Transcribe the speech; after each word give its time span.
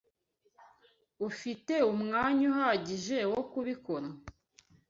Ufite 1.27 1.73
umwanya 1.93 2.43
uhagije 2.53 3.17
wo 3.31 3.41
kubikora? 3.51 4.07